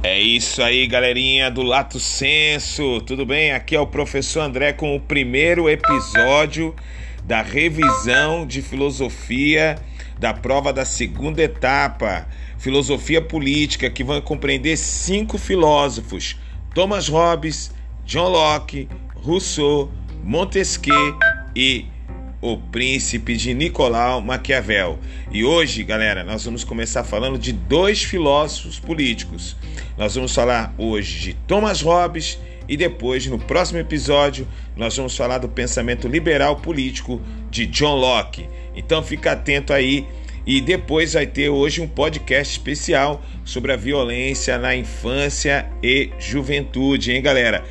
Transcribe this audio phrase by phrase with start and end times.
[0.00, 3.00] É isso aí, galerinha do Lato Senso.
[3.00, 3.50] Tudo bem?
[3.50, 6.72] Aqui é o professor André com o primeiro episódio
[7.24, 9.76] da revisão de filosofia
[10.16, 16.36] da prova da segunda etapa, filosofia política, que vão compreender cinco filósofos:
[16.72, 19.90] Thomas Hobbes, John Locke, Rousseau,
[20.22, 21.18] Montesquieu
[21.56, 21.86] e
[22.40, 24.98] o Príncipe de Nicolau Maquiavel.
[25.30, 29.56] E hoje, galera, nós vamos começar falando de dois filósofos políticos.
[29.96, 35.38] Nós vamos falar hoje de Thomas Hobbes e depois, no próximo episódio, nós vamos falar
[35.38, 38.48] do pensamento liberal político de John Locke.
[38.76, 40.06] Então fica atento aí
[40.46, 47.12] e depois vai ter hoje um podcast especial sobre a violência na infância e juventude,
[47.12, 47.64] hein, galera?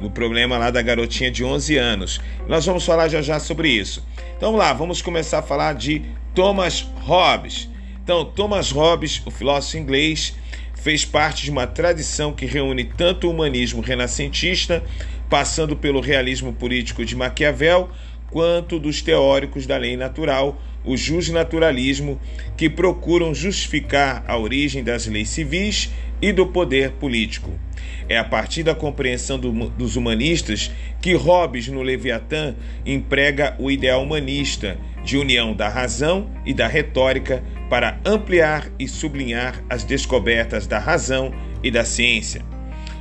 [0.00, 2.20] Do problema lá da garotinha de 11 anos.
[2.46, 4.04] Nós vamos falar já já sobre isso.
[4.36, 6.02] Então vamos lá, vamos começar a falar de
[6.34, 7.68] Thomas Hobbes.
[8.02, 10.34] Então, Thomas Hobbes, o filósofo inglês,
[10.74, 14.82] fez parte de uma tradição que reúne tanto o humanismo renascentista,
[15.28, 17.90] passando pelo realismo político de Maquiavel,
[18.30, 22.18] quanto dos teóricos da lei natural, o justnaturalismo,
[22.56, 27.52] que procuram justificar a origem das leis civis e do poder político.
[28.08, 34.02] É a partir da compreensão do, dos humanistas que Hobbes, no Leviatã, emprega o ideal
[34.02, 40.78] humanista de união da razão e da retórica para ampliar e sublinhar as descobertas da
[40.78, 42.42] razão e da ciência.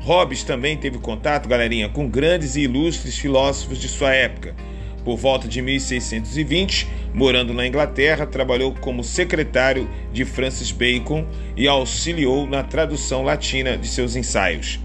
[0.00, 4.54] Hobbes também teve contato, galerinha, com grandes e ilustres filósofos de sua época.
[5.04, 12.46] Por volta de 1620, morando na Inglaterra, trabalhou como secretário de Francis Bacon e auxiliou
[12.46, 14.78] na tradução latina de seus ensaios.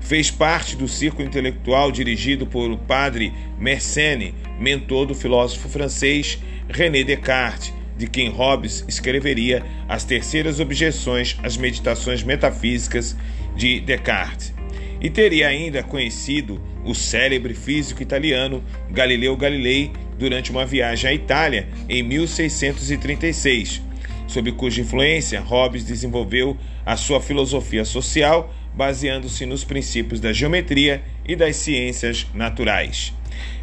[0.00, 7.02] Fez parte do círculo intelectual dirigido por o padre Mersenne, mentor do filósofo francês René
[7.02, 13.16] Descartes, de quem Hobbes escreveria as terceiras objeções às meditações metafísicas
[13.56, 14.52] de Descartes.
[15.00, 21.68] E teria ainda conhecido o célebre físico italiano Galileu Galilei durante uma viagem à Itália
[21.88, 23.82] em 1636,
[24.26, 31.36] sob cuja influência Hobbes desenvolveu a sua filosofia social baseando-se nos princípios da geometria e
[31.36, 33.12] das ciências naturais.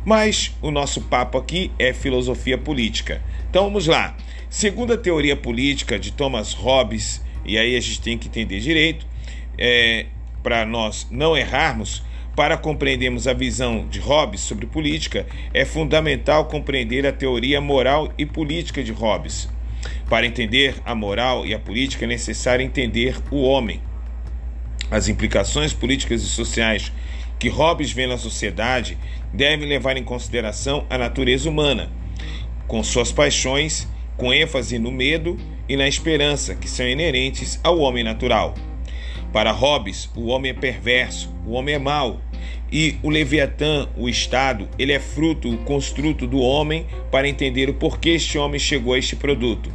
[0.06, 3.22] Mas o nosso papo aqui é filosofia política.
[3.50, 4.16] Então vamos lá.
[4.50, 9.06] Segundo a teoria política de Thomas Hobbes, e aí a gente tem que entender direito,
[9.58, 10.08] é,
[10.42, 12.04] para nós não errarmos,
[12.36, 18.26] para compreendermos a visão de Hobbes sobre política, é fundamental compreender a teoria moral e
[18.26, 19.50] política de Hobbes.
[20.10, 23.82] Para entender a moral e a política é necessário entender o homem.
[24.90, 26.92] As implicações políticas e sociais
[27.40, 28.98] que Hobbes vê na sociedade
[29.34, 31.92] devem levar em consideração a natureza humana,
[32.68, 35.38] com suas paixões, com ênfase no medo
[35.68, 38.54] e na esperança que são inerentes ao homem natural.
[39.32, 42.20] Para Hobbes, o homem é perverso, o homem é mau,
[42.72, 47.74] e o Leviatã, o Estado, ele é fruto, o construto do homem para entender o
[47.74, 49.72] porquê este homem chegou a este produto.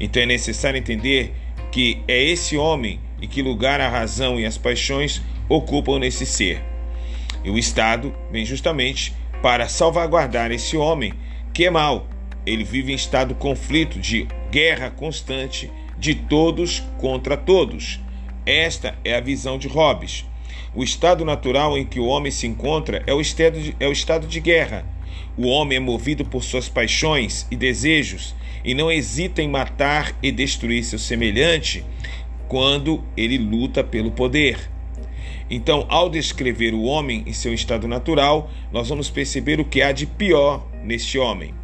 [0.00, 1.32] Então é necessário entender
[1.70, 6.60] que é esse homem e que lugar a razão e as paixões ocupam nesse ser.
[7.44, 11.14] E o Estado vem justamente para salvaguardar esse homem
[11.52, 12.08] que é mau.
[12.44, 18.00] Ele vive em estado de conflito, de guerra constante de todos contra todos.
[18.44, 20.24] Esta é a visão de Hobbes.
[20.74, 23.92] O estado natural em que o homem se encontra é o estado de, é o
[23.92, 24.84] estado de guerra.
[25.36, 30.32] O homem é movido por suas paixões e desejos e não hesita em matar e
[30.32, 31.84] destruir seu semelhante
[32.48, 34.58] quando ele luta pelo poder.
[35.48, 39.92] Então, ao descrever o homem em seu estado natural, nós vamos perceber o que há
[39.92, 41.54] de pior neste homem.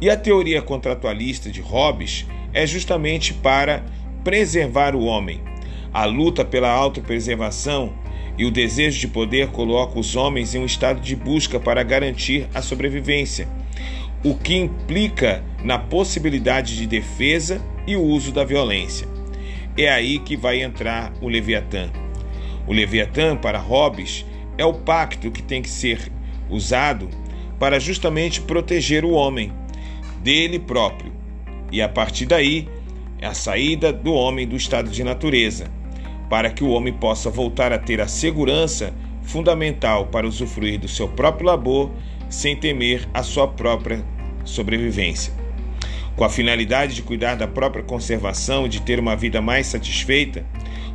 [0.00, 3.84] E a teoria contratualista de Hobbes é justamente para
[4.22, 5.40] preservar o homem.
[5.92, 7.92] A luta pela autopreservação
[8.38, 12.48] e o desejo de poder coloca os homens em um estado de busca para garantir
[12.54, 13.48] a sobrevivência,
[14.24, 19.08] o que implica na possibilidade de defesa e o uso da violência.
[19.76, 21.90] É aí que vai entrar o Leviatã.
[22.66, 24.24] O Leviatã, para Hobbes,
[24.56, 26.10] é o pacto que tem que ser
[26.48, 27.08] usado
[27.58, 29.52] para justamente proteger o homem
[30.22, 31.12] dele próprio.
[31.72, 32.68] E a partir daí,
[33.20, 35.70] é a saída do homem do estado de natureza,
[36.30, 41.08] para que o homem possa voltar a ter a segurança fundamental para usufruir do seu
[41.08, 41.90] próprio labor
[42.28, 44.04] sem temer a sua própria
[44.44, 45.32] sobrevivência.
[46.16, 50.46] Com a finalidade de cuidar da própria conservação e de ter uma vida mais satisfeita,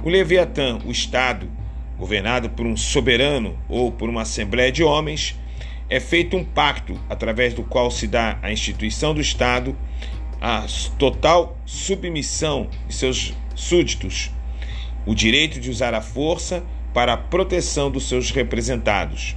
[0.03, 1.49] o Leviatã, o Estado,
[1.97, 5.37] governado por um soberano ou por uma assembleia de homens,
[5.89, 9.75] é feito um pacto através do qual se dá à instituição do Estado
[10.39, 10.65] a
[10.97, 14.31] total submissão de seus súditos,
[15.05, 16.63] o direito de usar a força
[16.93, 19.35] para a proteção dos seus representados.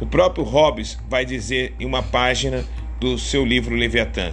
[0.00, 2.64] O próprio Hobbes vai dizer em uma página
[2.98, 4.32] do seu livro Leviatã.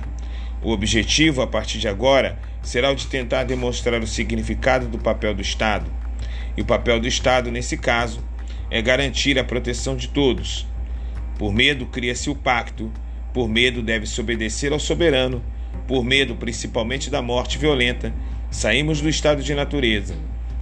[0.62, 5.36] O objetivo, a partir de agora, será o de tentar demonstrar o significado do papel
[5.36, 5.92] do Estado.
[6.58, 8.24] E o papel do Estado, nesse caso,
[8.72, 10.66] é garantir a proteção de todos.
[11.38, 12.92] Por medo, cria-se o pacto,
[13.34, 15.44] por medo, deve-se obedecer ao soberano,
[15.88, 18.14] por medo, principalmente da morte violenta,
[18.50, 20.16] saímos do estado de natureza,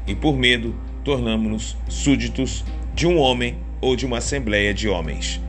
[0.08, 2.64] e por medo, tornamos-nos súditos
[2.94, 5.42] de um homem ou de uma assembleia de homens.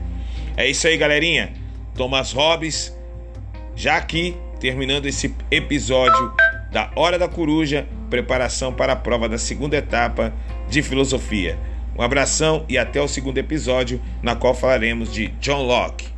[0.57, 1.53] É isso aí, galerinha.
[1.95, 2.95] Thomas Hobbes,
[3.75, 6.33] já aqui terminando esse episódio
[6.71, 10.33] da Hora da Coruja, preparação para a prova da segunda etapa
[10.69, 11.57] de filosofia.
[11.97, 16.14] Um abração e até o segundo episódio, na qual falaremos de John Locke.